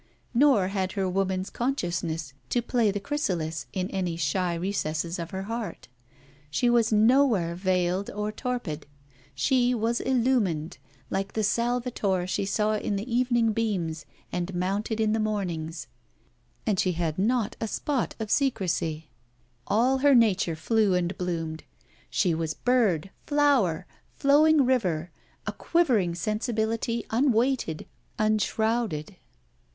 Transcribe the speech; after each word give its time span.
Nor 0.33 0.69
had 0.69 0.93
her 0.93 1.07
woman's 1.07 1.51
consciousness 1.51 2.33
to 2.49 2.63
play 2.63 2.89
the 2.89 2.99
chrysalis 2.99 3.67
in 3.71 3.87
any 3.91 4.15
shy 4.17 4.55
recesses 4.55 5.19
of 5.19 5.29
her 5.29 5.43
heart; 5.43 5.89
she 6.49 6.71
was 6.71 6.91
nowhere 6.91 7.53
veiled 7.53 8.09
or 8.09 8.31
torpid; 8.31 8.87
she 9.35 9.75
was 9.75 10.01
illumined, 10.01 10.79
like 11.11 11.33
the 11.33 11.43
Salvatore 11.43 12.25
she 12.25 12.45
saw 12.45 12.73
in 12.77 12.95
the 12.95 13.15
evening 13.15 13.53
beams 13.53 14.07
and 14.31 14.55
mounted 14.55 14.99
in 14.99 15.13
the 15.13 15.19
morning's; 15.19 15.85
and 16.65 16.79
she 16.79 16.93
had 16.93 17.19
not 17.19 17.55
a 17.61 17.67
spot 17.67 18.15
of 18.19 18.31
seeresy; 18.31 19.03
all 19.67 19.99
her 19.99 20.15
nature 20.15 20.55
flew 20.55 20.95
and 20.95 21.15
bloomed; 21.15 21.63
she 22.09 22.33
was 22.33 22.55
bird, 22.55 23.11
flower, 23.27 23.85
flowing 24.15 24.65
river, 24.65 25.11
a 25.45 25.51
quivering 25.51 26.15
sensibility 26.15 27.05
unweighted, 27.11 27.85
enshrouded. 28.19 29.15